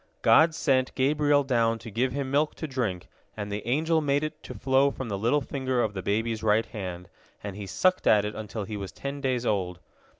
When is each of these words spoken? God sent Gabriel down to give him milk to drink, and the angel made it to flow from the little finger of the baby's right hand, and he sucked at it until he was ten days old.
God 0.23 0.55
sent 0.55 0.95
Gabriel 0.95 1.43
down 1.43 1.77
to 1.77 1.91
give 1.91 2.11
him 2.11 2.31
milk 2.31 2.55
to 2.55 2.65
drink, 2.67 3.07
and 3.37 3.51
the 3.51 3.63
angel 3.67 4.01
made 4.01 4.23
it 4.23 4.41
to 4.41 4.55
flow 4.55 4.89
from 4.89 5.09
the 5.09 5.15
little 5.19 5.41
finger 5.41 5.83
of 5.83 5.93
the 5.93 6.01
baby's 6.01 6.41
right 6.41 6.65
hand, 6.65 7.07
and 7.43 7.55
he 7.55 7.67
sucked 7.67 8.07
at 8.07 8.25
it 8.25 8.33
until 8.33 8.63
he 8.63 8.77
was 8.77 8.91
ten 8.91 9.21
days 9.21 9.45
old. 9.45 9.79